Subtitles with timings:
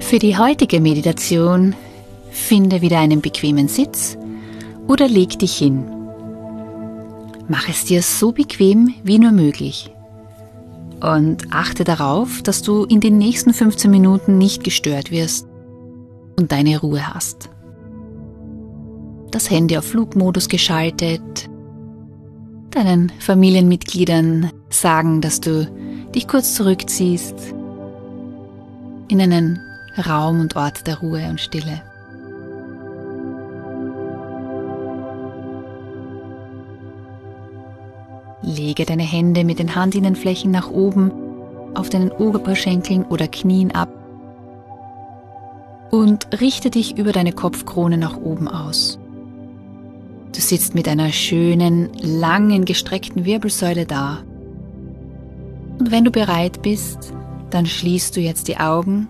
[0.00, 1.74] Für die heutige Meditation
[2.30, 4.16] finde wieder einen bequemen Sitz
[4.86, 5.84] oder leg dich hin.
[7.48, 9.90] Mach es dir so bequem wie nur möglich.
[11.00, 15.46] Und achte darauf, dass du in den nächsten 15 Minuten nicht gestört wirst
[16.36, 17.50] und deine Ruhe hast.
[19.30, 21.50] Das Handy auf Flugmodus geschaltet,
[22.70, 25.66] deinen Familienmitgliedern sagen, dass du
[26.14, 27.34] dich kurz zurückziehst
[29.08, 29.60] in einen
[29.98, 31.82] Raum und Ort der Ruhe und Stille.
[38.42, 41.12] Lege deine Hände mit den Handinnenflächen nach oben
[41.74, 43.88] auf deinen Oberschenkeln oder Knien ab
[45.90, 48.98] und richte dich über deine Kopfkrone nach oben aus.
[50.34, 54.18] Du sitzt mit einer schönen, langen, gestreckten Wirbelsäule da.
[55.78, 57.12] Und wenn du bereit bist,
[57.50, 59.06] dann schließt du jetzt die Augen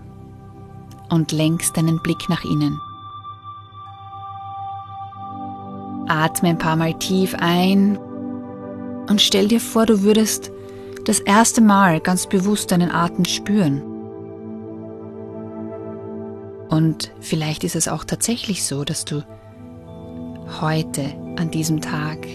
[1.09, 2.79] und lenkst deinen Blick nach innen.
[6.07, 7.97] Atme ein paar Mal tief ein
[9.07, 10.51] und stell dir vor, du würdest
[11.05, 13.81] das erste Mal ganz bewusst deinen Atem spüren.
[16.69, 19.23] Und vielleicht ist es auch tatsächlich so, dass du
[20.61, 21.03] heute
[21.37, 22.27] an diesem Tag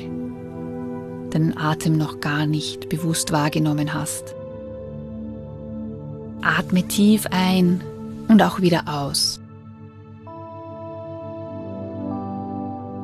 [1.30, 4.34] deinen Atem noch gar nicht bewusst wahrgenommen hast.
[6.42, 7.82] Atme tief ein
[8.30, 9.40] und auch wieder aus.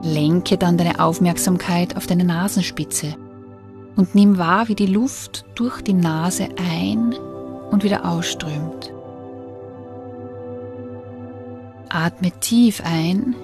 [0.02, 3.16] Lenke dann deine Aufmerksamkeit auf deine Nasenspitze
[3.96, 7.12] und nimm wahr, wie die Luft durch die Nase ein
[7.72, 8.92] und wieder ausströmt.
[11.88, 13.34] Atme tief ein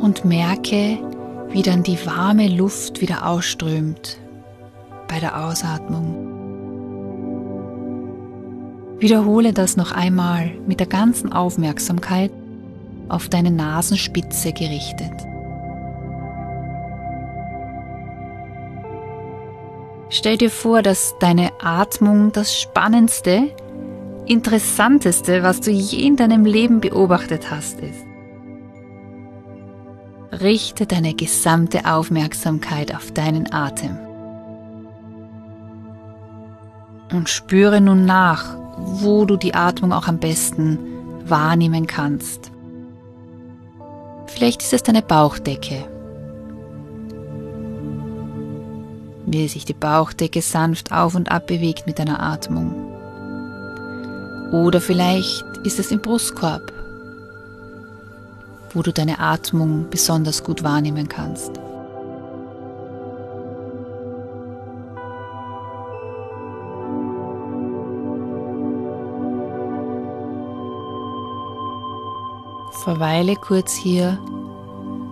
[0.00, 0.98] und merke,
[1.50, 4.18] wie dann die warme Luft wieder ausströmt
[5.06, 6.31] bei der Ausatmung.
[9.02, 12.30] Wiederhole das noch einmal mit der ganzen Aufmerksamkeit
[13.08, 15.10] auf deine Nasenspitze gerichtet.
[20.08, 23.48] Stell dir vor, dass deine Atmung das spannendste,
[24.26, 28.06] interessanteste, was du je in deinem Leben beobachtet hast, ist.
[30.30, 33.98] Richte deine gesamte Aufmerksamkeit auf deinen Atem.
[37.12, 40.78] Und spüre nun nach, wo du die Atmung auch am besten
[41.26, 42.50] wahrnehmen kannst.
[44.26, 45.84] Vielleicht ist es deine Bauchdecke.
[49.26, 52.74] Wie sich die Bauchdecke sanft auf und ab bewegt mit deiner Atmung.
[54.52, 56.72] Oder vielleicht ist es im Brustkorb,
[58.74, 61.52] wo du deine Atmung besonders gut wahrnehmen kannst.
[72.82, 74.18] Verweile kurz hier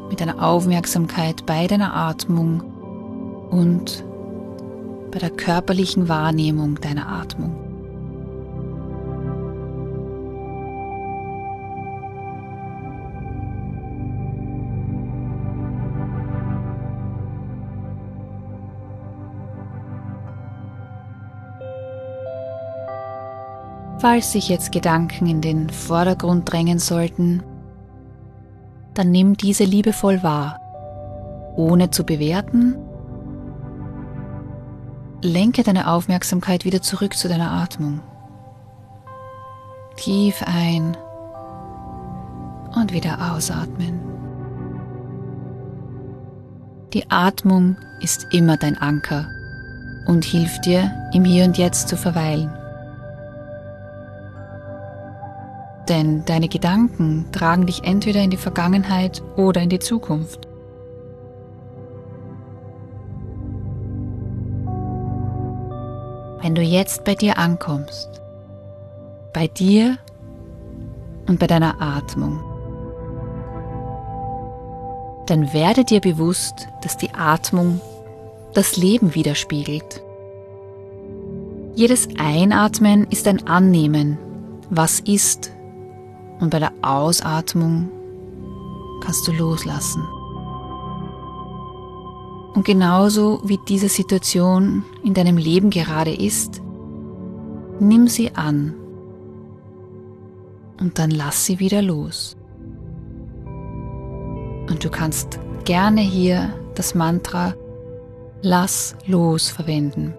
[0.09, 2.63] mit deiner Aufmerksamkeit bei deiner Atmung
[3.49, 4.05] und
[5.13, 7.55] bei der körperlichen Wahrnehmung deiner Atmung.
[24.01, 27.45] Falls sich jetzt Gedanken in den Vordergrund drängen sollten,
[28.95, 30.59] dann nimm diese liebevoll wahr,
[31.57, 32.77] ohne zu bewerten.
[35.23, 38.01] Lenke deine Aufmerksamkeit wieder zurück zu deiner Atmung.
[39.97, 40.97] Tief ein
[42.75, 44.01] und wieder ausatmen.
[46.93, 49.29] Die Atmung ist immer dein Anker
[50.07, 52.51] und hilft dir, im Hier und Jetzt zu verweilen.
[55.91, 60.47] Denn deine Gedanken tragen dich entweder in die Vergangenheit oder in die Zukunft.
[66.41, 68.09] Wenn du jetzt bei dir ankommst,
[69.35, 69.99] bei dir
[71.27, 72.41] und bei deiner Atmung,
[75.27, 77.81] dann werde dir bewusst, dass die Atmung
[78.55, 80.03] das Leben widerspiegelt.
[81.75, 84.19] Jedes Einatmen ist ein Annehmen,
[84.71, 85.53] was ist,
[86.41, 87.91] und bei der Ausatmung
[89.03, 90.03] kannst du loslassen.
[92.55, 96.61] Und genauso wie diese Situation in deinem Leben gerade ist,
[97.79, 98.75] nimm sie an
[100.81, 102.37] und dann lass sie wieder los.
[104.69, 107.55] Und du kannst gerne hier das Mantra
[108.43, 110.15] Lass los verwenden.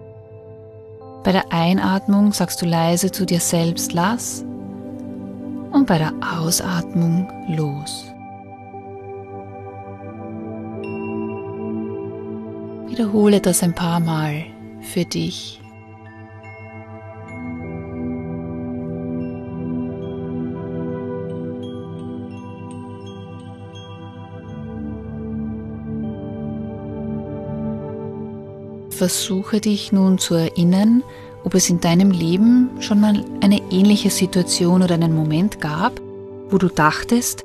[1.24, 4.44] Bei der Einatmung sagst du leise zu dir selbst Lass
[5.72, 8.12] und bei der Ausatmung los.
[12.88, 14.44] Wiederhole das ein paar Mal
[14.82, 15.62] für dich.
[28.90, 31.02] Versuche dich nun zu erinnern,
[31.44, 36.00] ob es in deinem Leben schon mal eine ähnliche Situation oder einen Moment gab,
[36.50, 37.44] wo du dachtest,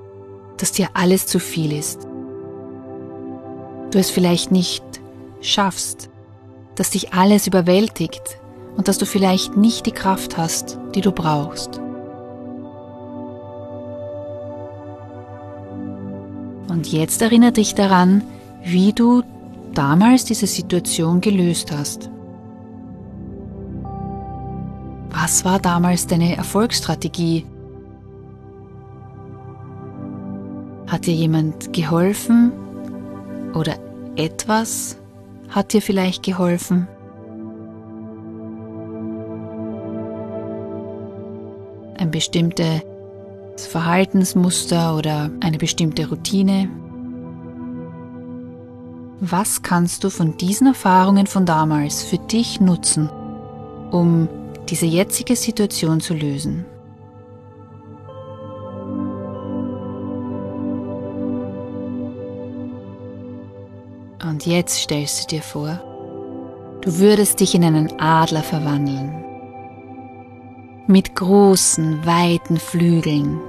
[0.58, 2.08] dass dir alles zu viel ist.
[3.92, 4.84] Du es vielleicht nicht
[5.42, 6.10] schaffst,
[6.76, 8.40] dass dich alles überwältigt
[8.76, 11.80] und dass du vielleicht nicht die Kraft hast, die du brauchst.
[16.70, 18.22] Und jetzt erinnere dich daran,
[18.64, 19.24] wie du
[19.74, 22.10] damals diese Situation gelöst hast.
[25.10, 27.46] Was war damals deine Erfolgsstrategie?
[30.88, 32.52] Hat dir jemand geholfen
[33.54, 33.76] oder
[34.16, 34.98] etwas
[35.50, 36.88] hat dir vielleicht geholfen?
[41.98, 42.82] Ein bestimmtes
[43.58, 46.70] Verhaltensmuster oder eine bestimmte Routine?
[49.20, 53.10] Was kannst du von diesen Erfahrungen von damals für dich nutzen,
[53.90, 54.30] um
[54.70, 56.66] diese jetzige Situation zu lösen?
[64.24, 65.82] Und jetzt stellst du dir vor,
[66.82, 69.24] du würdest dich in einen Adler verwandeln.
[70.88, 73.40] Mit großen, weiten Flügeln.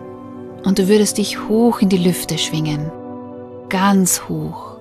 [0.65, 2.91] Und du würdest dich hoch in die Lüfte schwingen.
[3.69, 4.79] Ganz hoch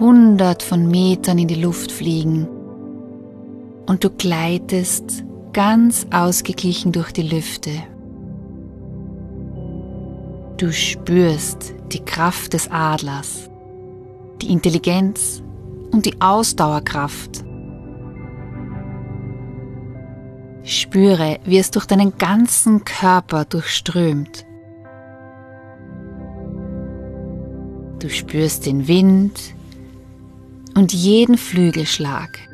[0.00, 2.48] hundert von Metern in die Luft fliegen
[3.90, 7.72] und du gleitest ganz ausgeglichen durch die Lüfte.
[10.58, 13.50] Du spürst die Kraft des Adlers,
[14.40, 15.42] die Intelligenz
[15.90, 17.42] und die Ausdauerkraft.
[20.62, 24.46] Spüre, wie es durch deinen ganzen Körper durchströmt.
[27.98, 29.40] Du spürst den Wind,
[30.76, 32.49] und jeden Flügelschlag.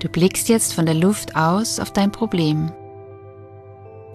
[0.00, 2.70] Du blickst jetzt von der Luft aus auf dein Problem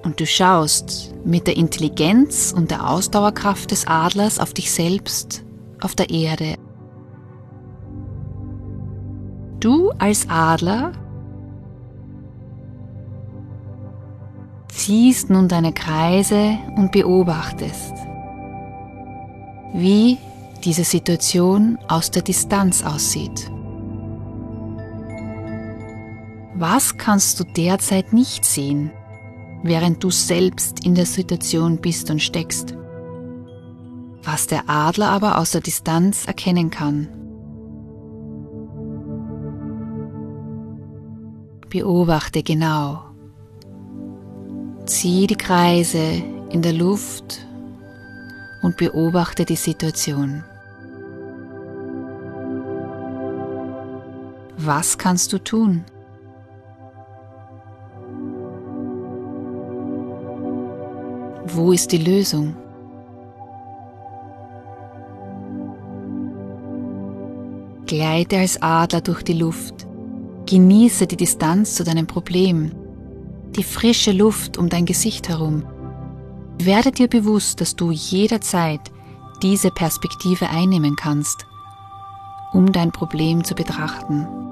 [0.03, 5.43] und du schaust mit der Intelligenz und der Ausdauerkraft des Adlers auf dich selbst
[5.81, 6.55] auf der Erde.
[9.59, 10.93] Du als Adler
[14.69, 17.93] ziehst nun deine Kreise und beobachtest,
[19.73, 20.17] wie
[20.63, 23.51] diese Situation aus der Distanz aussieht.
[26.55, 28.91] Was kannst du derzeit nicht sehen,
[29.63, 32.75] während du selbst in der Situation bist und steckst?
[34.23, 37.07] Was der Adler aber aus der Distanz erkennen kann.
[41.69, 43.13] Beobachte genau,
[44.85, 47.47] Zieh die Kreise in der Luft
[48.63, 50.43] und beobachte die Situation.
[54.57, 55.85] Was kannst du tun?
[61.45, 62.55] Wo ist die Lösung?
[67.85, 69.85] Gleite als Adler durch die Luft.
[70.45, 72.71] Genieße die Distanz zu deinem Problem
[73.55, 75.63] die frische Luft um dein Gesicht herum.
[76.57, 78.81] Werde dir bewusst, dass du jederzeit
[79.41, 81.45] diese Perspektive einnehmen kannst,
[82.51, 84.42] um dein Problem zu betrachten.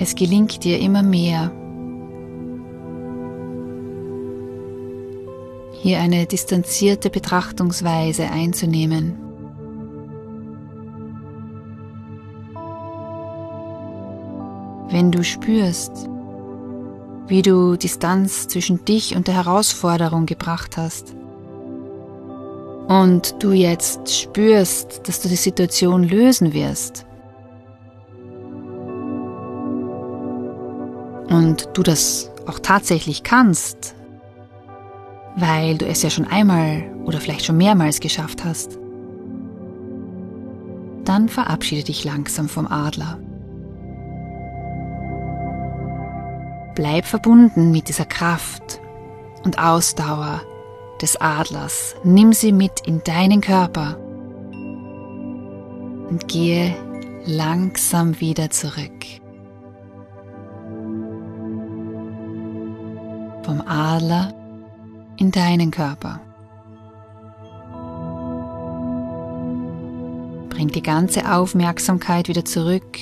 [0.00, 1.50] Es gelingt dir immer mehr,
[5.72, 9.18] hier eine distanzierte Betrachtungsweise einzunehmen.
[14.90, 16.08] Wenn du spürst,
[17.26, 21.14] wie du Distanz zwischen dich und der Herausforderung gebracht hast
[22.86, 27.07] und du jetzt spürst, dass du die Situation lösen wirst
[31.28, 33.94] und du das auch tatsächlich kannst,
[35.36, 38.78] weil du es ja schon einmal oder vielleicht schon mehrmals geschafft hast,
[41.04, 43.18] dann verabschiede dich langsam vom Adler.
[46.74, 48.80] Bleib verbunden mit dieser Kraft
[49.44, 50.42] und Ausdauer
[51.00, 51.96] des Adlers.
[52.04, 53.96] Nimm sie mit in deinen Körper
[56.10, 56.74] und gehe
[57.24, 58.92] langsam wieder zurück.
[63.68, 64.32] Adler
[65.18, 66.20] in deinen Körper.
[70.48, 72.98] Bring die ganze Aufmerksamkeit wieder zurück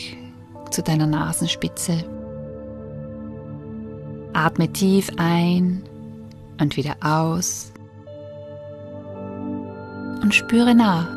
[0.70, 2.04] zu deiner Nasenspitze.
[4.32, 5.82] Atme tief ein
[6.60, 7.72] und wieder aus.
[10.22, 11.08] Und spüre nach,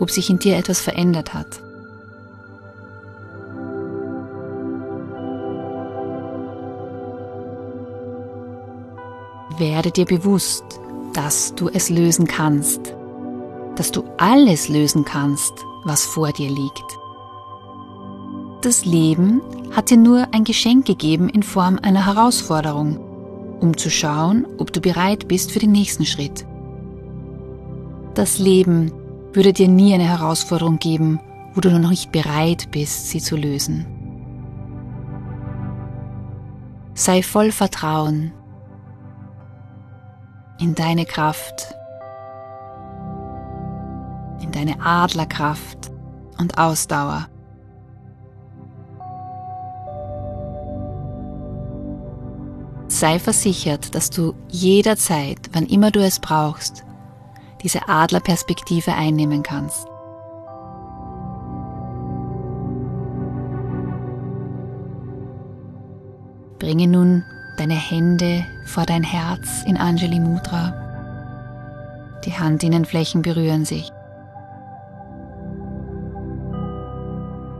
[0.00, 1.62] ob sich in dir etwas verändert hat.
[9.62, 10.64] Werde dir bewusst,
[11.12, 12.96] dass du es lösen kannst,
[13.76, 15.52] dass du alles lösen kannst,
[15.84, 16.98] was vor dir liegt.
[18.62, 19.40] Das Leben
[19.70, 22.98] hat dir nur ein Geschenk gegeben in Form einer Herausforderung,
[23.60, 26.44] um zu schauen, ob du bereit bist für den nächsten Schritt.
[28.14, 28.90] Das Leben
[29.32, 31.20] würde dir nie eine Herausforderung geben,
[31.54, 33.86] wo du noch nicht bereit bist, sie zu lösen.
[36.94, 38.32] Sei voll Vertrauen,
[40.62, 41.74] in deine Kraft,
[44.40, 45.90] in deine Adlerkraft
[46.38, 47.28] und Ausdauer.
[52.86, 56.84] Sei versichert, dass du jederzeit, wann immer du es brauchst,
[57.64, 59.88] diese Adlerperspektive einnehmen kannst.
[66.60, 67.24] Bringe nun
[67.56, 70.74] deine Hände vor dein Herz in Anjali Mudra.
[72.24, 73.90] Die Handinnenflächen berühren sich.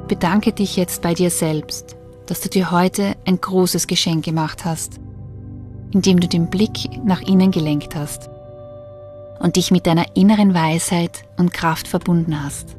[0.08, 1.96] Bedanke dich jetzt bei dir selbst,
[2.26, 5.00] dass du dir heute ein großes Geschenk gemacht hast,
[5.92, 8.28] indem du den Blick nach innen gelenkt hast
[9.40, 12.76] und dich mit deiner inneren Weisheit und Kraft verbunden hast.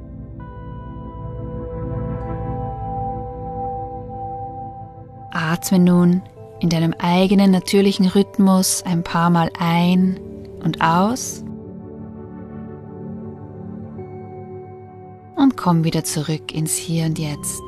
[5.31, 6.21] Atme nun
[6.63, 10.17] in deinem eigenen natürlichen Rhythmus ein paar Mal ein
[10.63, 11.43] und aus
[15.35, 17.61] und komm wieder zurück ins Hier und Jetzt.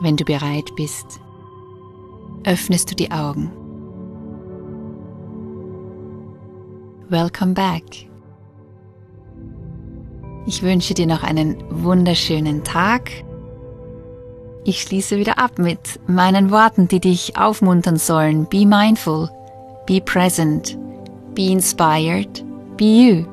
[0.00, 1.20] Wenn du bereit bist,
[2.42, 3.52] öffnest du die Augen.
[7.08, 7.84] Welcome back.
[10.44, 13.25] Ich wünsche dir noch einen wunderschönen Tag
[14.66, 18.46] ich schließe wieder ab mit meinen Worten, die dich aufmuntern sollen.
[18.48, 19.30] Be mindful,
[19.86, 20.76] be present,
[21.34, 22.44] be inspired,
[22.76, 23.26] be you.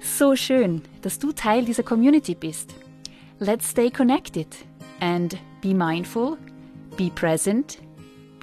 [0.02, 2.76] So schön, dass du Teil dieser Community bist.
[3.40, 4.48] Let's stay connected
[5.00, 6.38] and be mindful,
[6.98, 7.78] be present,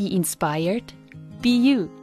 [0.00, 0.94] be inspired,
[1.42, 1.99] be you.